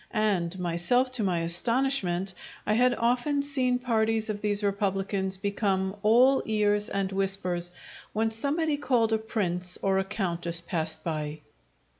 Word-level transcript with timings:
And 0.09 0.57
myself, 0.57 1.11
to 1.11 1.23
my 1.23 1.41
astonishment, 1.41 2.33
I 2.65 2.73
had 2.73 2.95
often 2.95 3.43
seen 3.43 3.77
parties 3.77 4.31
of 4.31 4.41
these 4.41 4.63
republicans 4.63 5.37
become 5.37 5.95
all 6.01 6.41
ears 6.47 6.89
and 6.89 7.11
whispers 7.11 7.69
when 8.11 8.31
somebody 8.31 8.77
called 8.77 9.13
a 9.13 9.19
prince 9.19 9.77
or 9.83 9.99
a 9.99 10.03
countess 10.03 10.59
passed 10.59 11.03
by. 11.03 11.41